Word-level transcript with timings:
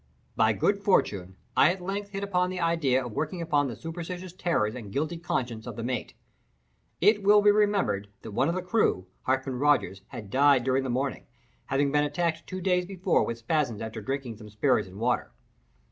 By 0.35 0.53
good 0.53 0.79
fortune 0.79 1.35
I 1.55 1.71
at 1.71 1.79
length 1.79 2.09
hit 2.09 2.23
upon 2.23 2.49
the 2.49 2.59
idea 2.59 3.05
of 3.05 3.11
working 3.11 3.39
upon 3.39 3.67
the 3.67 3.75
superstitious 3.75 4.33
terrors 4.33 4.73
and 4.73 4.91
guilty 4.91 5.19
conscience 5.19 5.67
of 5.67 5.75
the 5.75 5.83
mate. 5.83 6.15
It 7.01 7.21
will 7.21 7.43
be 7.43 7.51
remembered 7.51 8.07
that 8.23 8.31
one 8.31 8.49
of 8.49 8.55
the 8.55 8.63
crew, 8.63 9.05
Hartman 9.25 9.59
Rogers, 9.59 10.01
had 10.07 10.31
died 10.31 10.63
during 10.63 10.83
the 10.83 10.89
morning, 10.89 11.27
having 11.65 11.91
been 11.91 12.03
attacked 12.03 12.47
two 12.47 12.61
days 12.61 12.87
before 12.87 13.23
with 13.23 13.37
spasms 13.37 13.79
after 13.79 14.01
drinking 14.01 14.37
some 14.37 14.49
spirits 14.49 14.87
and 14.87 14.97
water. 14.97 15.29